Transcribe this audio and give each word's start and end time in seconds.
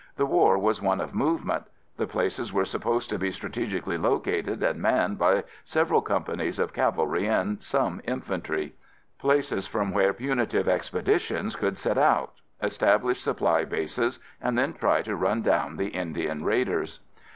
The 0.15 0.25
war 0.25 0.57
was 0.57 0.81
one 0.81 0.99
of 0.99 1.13
movement. 1.13 1.65
The 1.97 2.07
places 2.07 2.51
were 2.51 2.65
supposed 2.65 3.07
to 3.11 3.19
be 3.19 3.29
strategically 3.31 3.99
located 3.99 4.63
and 4.63 4.81
manned 4.81 5.19
by 5.19 5.43
several 5.63 6.01
companies 6.01 6.57
of 6.57 6.73
cavalry 6.73 7.27
and 7.27 7.61
some 7.61 8.01
infantry; 8.05 8.73
places 9.19 9.67
from 9.67 9.91
where 9.91 10.11
punitive 10.11 10.67
expeditions 10.67 11.55
could 11.55 11.77
set 11.77 11.99
out, 11.99 12.33
establish 12.63 13.21
supply 13.21 13.63
bases, 13.63 14.17
then 14.43 14.73
try 14.73 15.03
to 15.03 15.15
run 15.15 15.43
down 15.43 15.77
the 15.77 15.89
Indian 15.89 16.43
raiders. 16.43 17.01